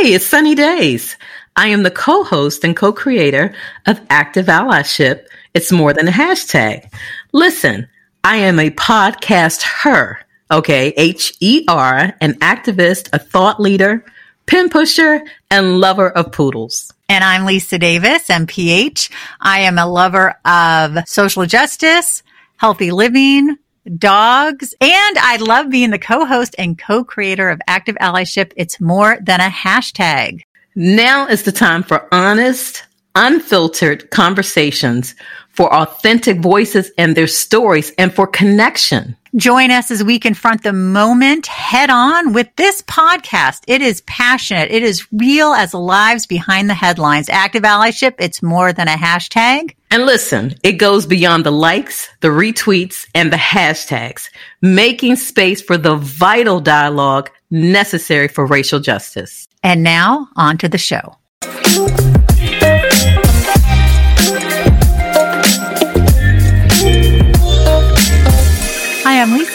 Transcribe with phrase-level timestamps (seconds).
[0.00, 1.16] Hey, it's Sunny Days.
[1.56, 3.52] I am the co-host and co-creator
[3.84, 5.26] of Active Allyship.
[5.54, 6.88] It's more than a hashtag.
[7.32, 7.88] Listen,
[8.22, 10.20] I am a podcast her,
[10.52, 10.94] okay?
[10.96, 14.04] H-E-R, an activist, a thought leader,
[14.46, 16.92] pin pusher, and lover of poodles.
[17.08, 19.10] And I'm Lisa Davis, MPH.
[19.40, 22.22] I am a lover of social justice,
[22.56, 23.58] healthy living,
[23.96, 28.52] dogs, and I love being the co-host and co-creator of Active Allyship.
[28.56, 30.42] It's more than a hashtag.
[30.74, 32.84] Now is the time for honest,
[33.18, 35.14] unfiltered conversations,
[35.50, 39.16] for authentic voices and their stories, and for connection.
[39.34, 43.62] Join us as we confront the moment head on with this podcast.
[43.66, 44.70] It is passionate.
[44.70, 47.28] It is real as lives behind the headlines.
[47.28, 48.14] Active allyship.
[48.20, 49.74] It's more than a hashtag.
[49.90, 54.30] And listen, it goes beyond the likes, the retweets, and the hashtags,
[54.62, 59.48] making space for the vital dialogue necessary for racial justice.
[59.64, 61.16] And now on to the show.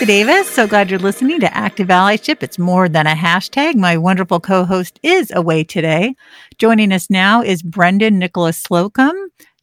[0.04, 0.50] Lisa Davis.
[0.50, 2.44] So glad you're listening to Active Allyship.
[2.44, 3.76] It's more than a hashtag.
[3.76, 6.16] My wonderful co-host is away today.
[6.58, 9.14] Joining us now is Brendan Nicholas Slocumb.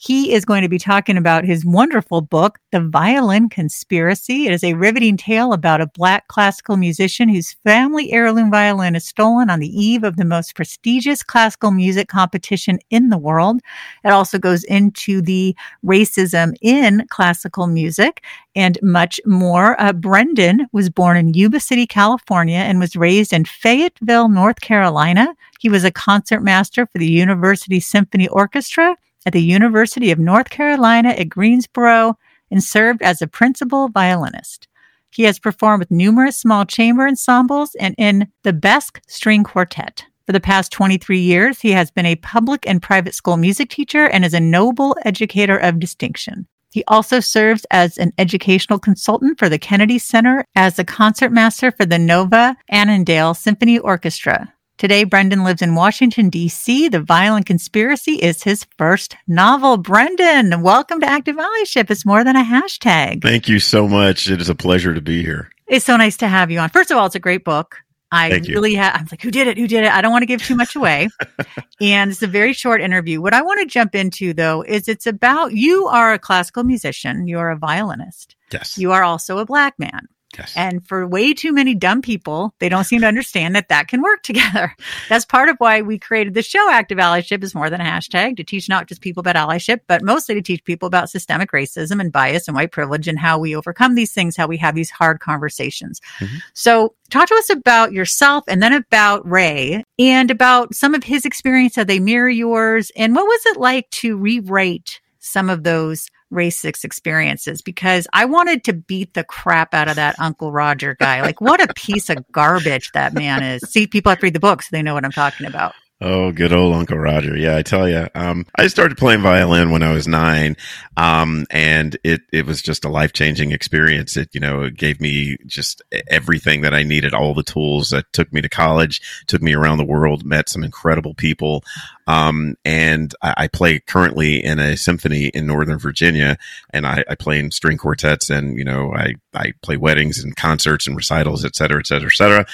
[0.03, 4.47] He is going to be talking about his wonderful book, The Violin Conspiracy.
[4.47, 9.05] It is a riveting tale about a black classical musician whose family heirloom violin is
[9.05, 13.61] stolen on the eve of the most prestigious classical music competition in the world.
[14.03, 18.25] It also goes into the racism in classical music
[18.57, 19.79] and much more.
[19.79, 25.35] Uh, Brendan was born in Yuba City, California, and was raised in Fayetteville, North Carolina.
[25.59, 31.11] He was a concertmaster for the University Symphony Orchestra at the University of North Carolina
[31.11, 32.19] at Greensboro
[32.51, 34.69] and served as a principal violinist.
[35.11, 40.05] He has performed with numerous small chamber ensembles and in the Besque String Quartet.
[40.27, 44.07] For the past 23 years, he has been a public and private school music teacher
[44.07, 46.47] and is a Nobel Educator of Distinction.
[46.73, 51.85] He also serves as an educational consultant for the Kennedy Center as a concertmaster for
[51.85, 54.55] the Nova Annandale Symphony Orchestra.
[54.81, 56.89] Today, Brendan lives in Washington, D.C.
[56.89, 59.77] The Violin Conspiracy is his first novel.
[59.77, 61.91] Brendan, welcome to Active Allyship.
[61.91, 63.21] It's more than a hashtag.
[63.21, 64.31] Thank you so much.
[64.31, 65.51] It is a pleasure to be here.
[65.67, 66.71] It's so nice to have you on.
[66.71, 67.77] First of all, it's a great book.
[68.11, 69.59] I Thank really have, I'm like, who did it?
[69.59, 69.93] Who did it?
[69.93, 71.11] I don't want to give too much away.
[71.83, 73.21] and it's a very short interview.
[73.21, 77.29] What I want to jump into though is it's about you are a classical musician.
[77.29, 78.35] You're a violinist.
[78.51, 78.79] Yes.
[78.79, 80.09] You are also a black man.
[80.37, 80.53] Yes.
[80.57, 84.03] And for way too many dumb people, they don't seem to understand that that can
[84.03, 84.75] work together.
[85.09, 88.37] That's part of why we created the show Active Allyship is more than a hashtag
[88.37, 92.01] to teach not just people about allyship, but mostly to teach people about systemic racism
[92.01, 94.91] and bias and white privilege and how we overcome these things, how we have these
[94.91, 96.01] hard conversations.
[96.19, 96.43] Mhm.
[96.55, 101.25] So talk to us about yourself and then about Ray and about some of his
[101.25, 102.91] experience, how they mirror yours.
[102.97, 108.65] And what was it like to rewrite some of those racist experiences because I wanted
[108.65, 111.23] to beat the crap out of that Uncle Roger guy.
[111.23, 113.63] Like, what a piece of garbage that man is.
[113.63, 115.75] See, people have to read the book so they know what I'm talking about.
[116.03, 117.37] Oh, good old Uncle Roger.
[117.37, 118.09] Yeah, I tell you.
[118.15, 120.57] Um, I started playing violin when I was nine.
[120.97, 124.17] Um, and it, it was just a life changing experience.
[124.17, 128.11] It, you know, it gave me just everything that I needed, all the tools that
[128.15, 131.65] took me to college, took me around the world, met some incredible people.
[132.07, 136.39] Um, and I, I play currently in a symphony in Northern Virginia
[136.71, 140.35] and I, I play in string quartets and, you know, I, I play weddings and
[140.35, 142.47] concerts and recitals, et cetera, et cetera, et cetera.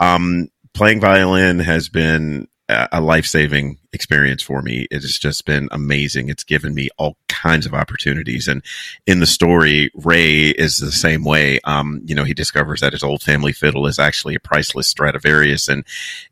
[0.00, 4.86] Um, playing violin has been a a life-saving experience for me.
[4.90, 6.28] It has just been amazing.
[6.28, 8.48] It's given me all kinds of opportunities.
[8.48, 8.62] And
[9.06, 11.60] in the story, Ray is the same way.
[11.64, 15.68] Um, you know, he discovers that his old family fiddle is actually a priceless Stradivarius
[15.68, 15.84] and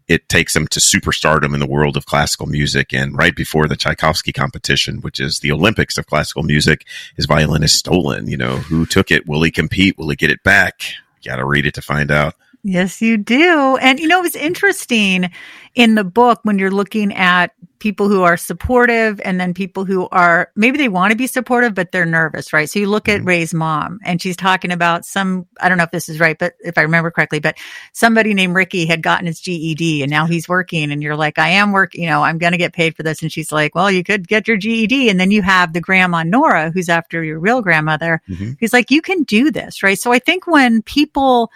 [0.09, 2.93] it takes him to superstardom in the world of classical music.
[2.93, 7.63] And right before the Tchaikovsky competition, which is the Olympics of classical music, his violin
[7.63, 8.27] is stolen.
[8.27, 9.27] You know, who took it?
[9.27, 9.99] Will he compete?
[9.99, 10.83] Will he get it back?
[11.21, 12.35] You got to read it to find out.
[12.65, 13.77] Yes, you do.
[13.79, 15.31] And you know, it's interesting
[15.75, 20.07] in the book when you're looking at people who are supportive and then people who
[20.13, 22.71] are maybe they want to be supportive, but they're nervous, right?
[22.71, 23.27] So you look at Mhm.
[23.27, 26.55] Ray's mom and she's talking about some, I don't know if this is right, but
[26.61, 27.57] if I remember correctly, but
[27.93, 31.49] somebody named Ricky had gotten his GED and now he's working and you're like, I
[31.49, 33.23] am working, you know, I'm going to get paid for this.
[33.23, 35.09] And she's like, well, you could get your GED.
[35.11, 38.57] And then you have the grandma Nora, who's after your real grandmother, Mhm.
[38.61, 39.99] who's like, you can do this, right?
[39.99, 41.51] So I think when people,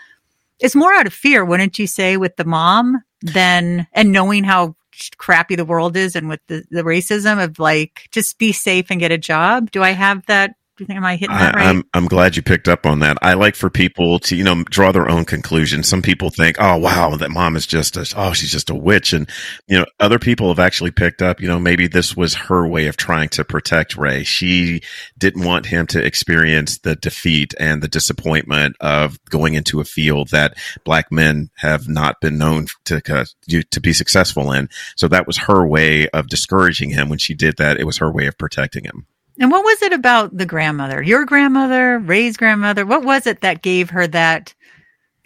[0.61, 4.77] it's more out of fear, wouldn't you say, with the mom than, and knowing how
[5.19, 9.01] crappy the world is and with the, the racism of like, just be safe and
[9.01, 9.71] get a job.
[9.71, 11.67] Do I have that Do you think am I hitting that I, right?
[11.69, 13.17] I'm I'm glad you picked up on that.
[13.23, 15.89] I like for people to you know draw their own conclusions.
[15.89, 19.15] Some people think, oh wow, that mom is just a oh she's just a witch,
[19.15, 19.27] and
[19.67, 21.41] you know other people have actually picked up.
[21.41, 24.23] You know maybe this was her way of trying to protect Ray.
[24.23, 24.83] She
[25.17, 30.29] didn't want him to experience the defeat and the disappointment of going into a field
[30.29, 33.25] that black men have not been known to uh,
[33.71, 34.69] to be successful in.
[34.95, 37.09] So that was her way of discouraging him.
[37.09, 39.07] When she did that, it was her way of protecting him.
[39.39, 42.87] And what was it about the grandmother, your grandmother, Ray's grandmother?
[42.87, 44.55] What was it that gave her that,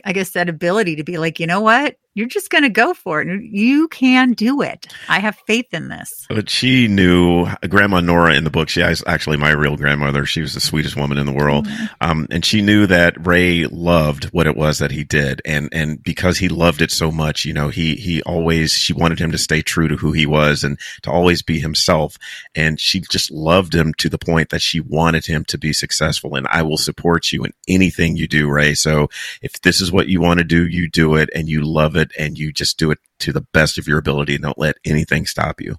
[0.05, 1.97] I guess, that ability to be like, you know what?
[2.15, 3.43] You're just going to go for it.
[3.43, 4.89] You can do it.
[5.09, 6.11] I have faith in this.
[6.29, 8.69] But she knew Grandma Nora in the book.
[8.69, 10.27] She is actually my real grandmother.
[10.27, 11.67] She was the sweetest woman in the world.
[11.67, 11.85] Mm-hmm.
[12.01, 15.41] Um, and she knew that Ray loved what it was that he did.
[15.45, 19.21] And, and because he loved it so much, you know, he, he always, she wanted
[19.21, 22.17] him to stay true to who he was and to always be himself.
[22.57, 26.35] And she just loved him to the point that she wanted him to be successful.
[26.35, 28.75] And I will support you in anything you do, Ray.
[28.75, 29.09] So
[29.43, 32.00] if this is what you want to do, you do it and you love it
[32.01, 34.77] it and you just do it to the best of your ability and don't let
[34.85, 35.77] anything stop you.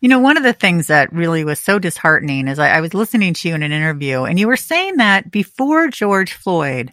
[0.00, 2.94] You know, one of the things that really was so disheartening is I, I was
[2.94, 6.92] listening to you in an interview and you were saying that before George Floyd,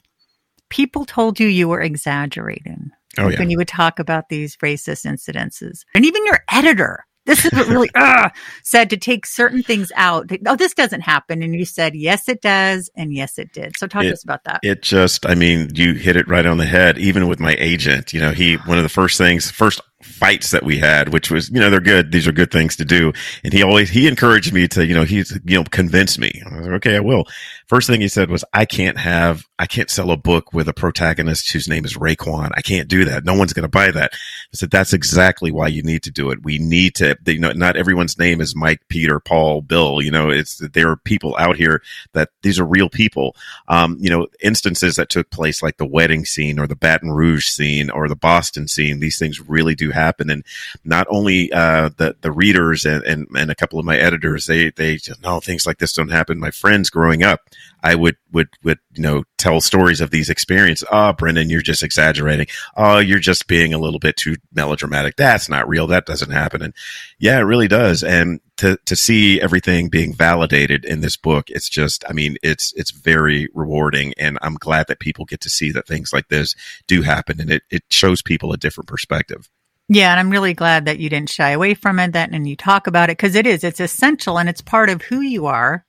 [0.69, 2.91] people told you you were exaggerating.
[3.17, 3.39] Oh, yeah.
[3.39, 5.85] When you would talk about these racist incidences.
[5.94, 8.30] And even your editor this is what really uh,
[8.63, 10.31] said to take certain things out.
[10.45, 11.42] Oh, this doesn't happen.
[11.42, 12.89] And you said, yes, it does.
[12.95, 13.75] And yes, it did.
[13.77, 14.60] So talk it, to us about that.
[14.63, 16.98] It just, I mean, you hit it right on the head.
[16.98, 20.63] Even with my agent, you know, he, one of the first things, first fights that
[20.63, 22.12] we had, which was, you know, they're good.
[22.12, 23.12] These are good things to do.
[23.44, 26.42] And he always, he encouraged me to, you know, he's, you know, convince me.
[26.45, 27.25] I was like, okay, I will.
[27.68, 30.74] First thing he said was, I can't have, I can't sell a book with a
[30.74, 32.51] protagonist whose name is Rayquan.
[32.56, 33.25] I can't do that.
[33.25, 34.12] No one's going to buy that.
[34.13, 36.44] I said, that's exactly why you need to do it.
[36.44, 40.01] We need to, you know, not everyone's name is Mike, Peter, Paul, Bill.
[40.01, 41.81] You know, it's, there are people out here
[42.13, 43.36] that these are real people.
[43.68, 47.48] Um, you know, instances that took place like the wedding scene or the Baton Rouge
[47.48, 50.30] scene or the Boston scene, these things really do happen.
[50.30, 50.45] And
[50.83, 54.69] not only, uh, the, the readers and, and, and a couple of my editors, they,
[54.69, 56.39] they just, no, things like this don't happen.
[56.39, 57.50] My friends growing up,
[57.81, 60.88] I would, would, would, you know, tell stories of these experiences.
[60.92, 62.47] Oh, Brendan, you're just exaggerating.
[62.75, 65.15] Oh, you're just being a little bit too melodramatic.
[65.15, 65.88] That's not real.
[65.88, 66.62] That doesn't happen.
[66.62, 66.74] And
[67.19, 68.03] yeah, it really does.
[68.03, 72.74] And to, to see everything being validated in this book, it's just, I mean, it's,
[72.74, 74.13] it's very rewarding.
[74.18, 76.56] And I'm glad that people get to see that things like this
[76.88, 79.50] do happen and it, it shows people a different perspective.
[79.88, 82.56] Yeah, and I'm really glad that you didn't shy away from it that and you
[82.56, 85.86] talk about it because it is it's essential and it's part of who you are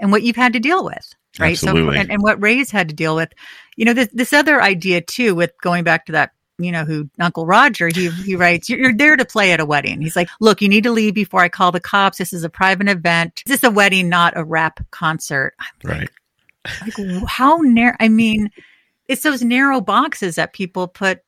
[0.00, 1.52] and what you've had to deal with right?
[1.52, 1.94] Absolutely.
[1.94, 3.32] So, and, and what Ray's had to deal with,
[3.76, 7.10] you know, this this other idea too, with going back to that you know, who
[7.20, 10.00] Uncle Roger, he, he writes, you're, you're, there to play at a wedding.
[10.00, 12.16] He's like, look, you need to leave before I call the cops.
[12.16, 13.42] This is a private event.
[13.44, 15.54] This is a wedding, not a rap concert.
[15.84, 16.08] Right.
[16.80, 16.94] Like,
[17.28, 18.50] how narrow, I mean,
[19.06, 21.20] it's those narrow boxes that people put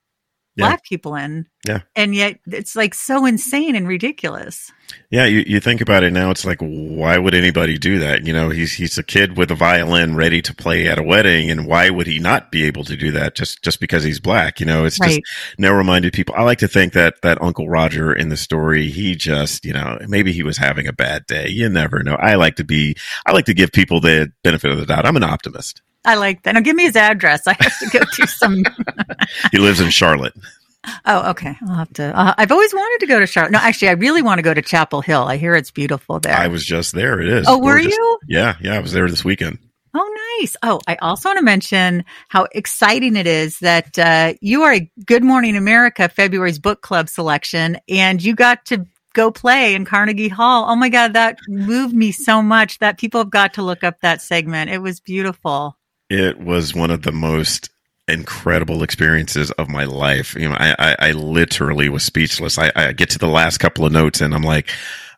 [0.59, 0.67] yeah.
[0.67, 1.47] black people in.
[1.67, 1.81] Yeah.
[1.97, 4.71] And yet it's like so insane and ridiculous.
[5.11, 8.27] Yeah, you, you think about it now, it's like, why would anybody do that?
[8.27, 11.51] You know, he's he's a kid with a violin ready to play at a wedding,
[11.51, 14.61] and why would he not be able to do that just just because he's black?
[14.61, 15.23] You know, it's right.
[15.23, 16.35] just narrow minded people.
[16.37, 19.99] I like to think that that Uncle Roger in the story, he just, you know,
[20.09, 21.49] maybe he was having a bad day.
[21.49, 22.15] You never know.
[22.15, 22.97] I like to be,
[23.27, 25.07] I like to give people the benefit of the doubt.
[25.07, 25.83] I'm an optimist.
[26.05, 26.53] I like that.
[26.53, 27.47] Now give me his address.
[27.47, 28.65] I have to go to some.
[29.53, 30.35] he lives in Charlotte.
[31.05, 31.57] Oh, okay.
[31.69, 32.19] I'll have to.
[32.19, 33.53] Uh, I've always wanted to go to Charlotte.
[33.53, 35.25] No, actually, I really want to go to Chapel Hill.
[35.25, 36.35] I hear it's beautiful there.
[36.35, 37.21] I was just there.
[37.21, 37.47] It is.
[37.49, 38.19] Oh, were you?
[38.29, 38.75] Yeah, yeah.
[38.75, 39.59] I was there this weekend.
[39.95, 40.57] Oh, nice.
[40.63, 44.91] Oh, I also want to mention how exciting it is that uh, you are a
[45.05, 50.29] Good Morning America February's book club selection, and you got to go play in Carnegie
[50.29, 50.67] Hall.
[50.69, 54.01] Oh my God, that moved me so much that people have got to look up
[54.03, 54.71] that segment.
[54.71, 55.77] It was beautiful.
[56.11, 57.71] It was one of the most
[58.09, 60.35] incredible experiences of my life.
[60.35, 62.59] You know, I, I, I literally was speechless.
[62.59, 64.71] I, I get to the last couple of notes and I'm like,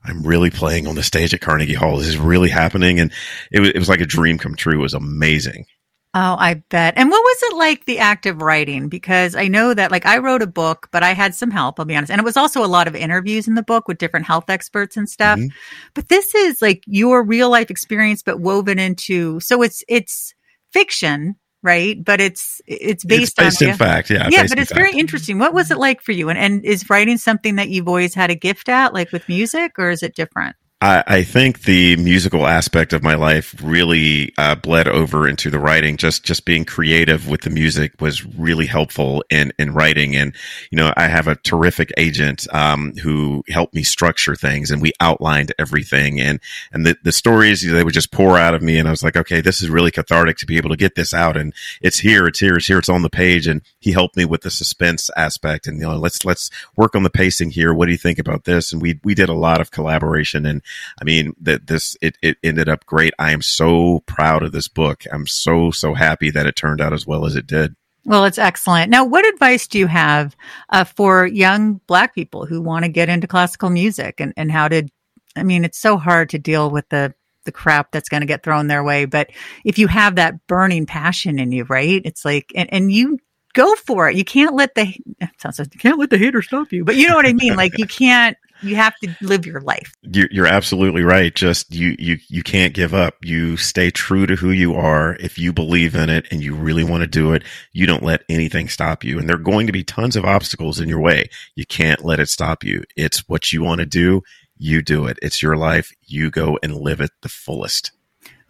[0.02, 1.98] I'm really playing on the stage at Carnegie Hall.
[1.98, 2.98] This is really happening.
[2.98, 3.12] And
[3.52, 4.80] it was, it was like a dream come true.
[4.80, 5.66] It was amazing.
[6.12, 6.94] Oh, I bet.
[6.96, 8.88] And what was it like the act of writing?
[8.88, 11.86] Because I know that like I wrote a book, but I had some help, I'll
[11.86, 12.10] be honest.
[12.10, 14.96] And it was also a lot of interviews in the book with different health experts
[14.96, 15.38] and stuff.
[15.38, 15.54] Mm-hmm.
[15.94, 20.34] But this is like your real life experience, but woven into, so it's, it's
[20.72, 22.02] fiction, right?
[22.02, 24.28] But it's it's based, it's based on in fact, yeah.
[24.30, 25.38] Yeah, but it's very interesting.
[25.38, 26.28] What was it like for you?
[26.28, 29.72] And and is writing something that you've always had a gift at, like with music,
[29.78, 30.56] or is it different?
[30.82, 35.58] I, I think the musical aspect of my life really uh, bled over into the
[35.58, 35.98] writing.
[35.98, 40.16] Just just being creative with the music was really helpful in in writing.
[40.16, 40.34] And
[40.70, 44.92] you know, I have a terrific agent um, who helped me structure things, and we
[45.00, 46.18] outlined everything.
[46.18, 46.40] And
[46.72, 49.16] and the the stories they would just pour out of me, and I was like,
[49.16, 52.26] okay, this is really cathartic to be able to get this out, and it's here,
[52.26, 53.46] it's here, it's here, it's on the page.
[53.46, 57.02] And he helped me with the suspense aspect, and you know, let's let's work on
[57.02, 57.74] the pacing here.
[57.74, 58.72] What do you think about this?
[58.72, 60.62] And we we did a lot of collaboration and
[61.00, 63.14] I mean, that this, it, it ended up great.
[63.18, 65.04] I am so proud of this book.
[65.12, 67.74] I'm so, so happy that it turned out as well as it did.
[68.04, 68.90] Well, it's excellent.
[68.90, 70.34] Now, what advice do you have
[70.70, 74.68] uh, for young Black people who want to get into classical music and, and how
[74.68, 74.88] to?
[75.36, 78.42] I mean, it's so hard to deal with the the crap that's going to get
[78.42, 79.06] thrown their way.
[79.06, 79.30] But
[79.64, 82.02] if you have that burning passion in you, right?
[82.04, 83.18] It's like, and, and you
[83.54, 84.16] go for it.
[84.16, 84.94] You can't let the
[85.38, 87.56] sounds like you can't let the hater stop you, but you know what I mean.
[87.56, 89.92] Like you can't you have to live your life.
[90.02, 91.34] You're, absolutely right.
[91.34, 93.14] Just you, you, you can't give up.
[93.22, 95.16] You stay true to who you are.
[95.20, 98.24] If you believe in it and you really want to do it, you don't let
[98.28, 99.18] anything stop you.
[99.18, 101.28] And there are going to be tons of obstacles in your way.
[101.54, 102.82] You can't let it stop you.
[102.96, 104.22] It's what you want to do.
[104.56, 105.18] You do it.
[105.22, 105.90] It's your life.
[106.02, 107.92] You go and live it the fullest.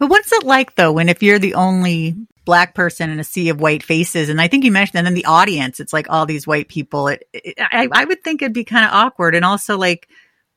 [0.01, 3.49] But what's it like though when if you're the only black person in a sea
[3.49, 6.25] of white faces and I think you mentioned and then the audience it's like all
[6.25, 9.45] these white people it, it I, I would think it'd be kind of awkward and
[9.45, 10.09] also like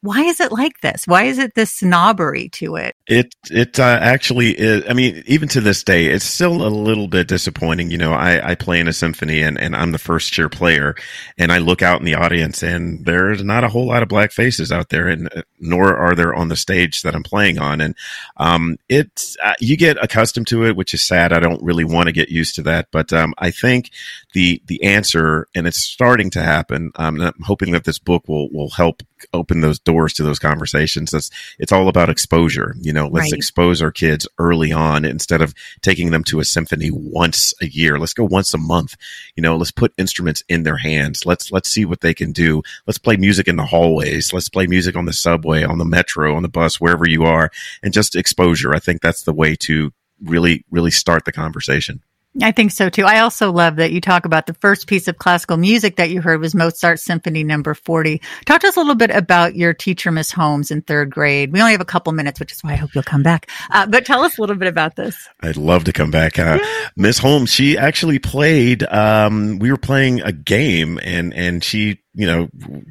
[0.05, 1.07] why is it like this?
[1.07, 2.95] Why is it this snobbery to it?
[3.07, 4.85] It it uh, actually is.
[4.87, 7.91] I mean, even to this day, it's still a little bit disappointing.
[7.91, 10.95] You know, I, I play in a symphony and, and I'm the first chair player,
[11.39, 14.31] and I look out in the audience and there's not a whole lot of black
[14.31, 17.81] faces out there, and uh, nor are there on the stage that I'm playing on.
[17.81, 17.97] And
[18.37, 21.33] um, it's uh, you get accustomed to it, which is sad.
[21.33, 23.91] I don't really want to get used to that, but um, I think
[24.35, 26.93] the the answer, and it's starting to happen.
[26.97, 31.11] Um, I'm hoping that this book will will help open those doors to those conversations.
[31.11, 32.75] That's it's all about exposure.
[32.81, 33.38] You know, let's right.
[33.38, 37.99] expose our kids early on instead of taking them to a symphony once a year.
[37.99, 38.97] Let's go once a month.
[39.37, 41.26] You know, let's put instruments in their hands.
[41.26, 42.62] Let's let's see what they can do.
[42.87, 44.33] Let's play music in the hallways.
[44.33, 47.50] Let's play music on the subway, on the metro, on the bus, wherever you are,
[47.83, 48.75] and just exposure.
[48.75, 52.02] I think that's the way to really really start the conversation.
[52.43, 53.05] I think so too.
[53.05, 56.21] I also love that you talk about the first piece of classical music that you
[56.21, 58.21] heard was Mozart's Symphony Number Forty.
[58.45, 61.53] Talk to us a little bit about your teacher, Miss Holmes, in third grade.
[61.53, 63.49] We only have a couple minutes, which is why I hope you'll come back.
[63.71, 65.17] Uh, but tell us a little bit about this.
[65.41, 66.38] I'd love to come back.
[66.38, 66.59] Uh,
[66.97, 68.83] Miss Holmes, she actually played.
[68.83, 72.49] Um, we were playing a game, and and she you know,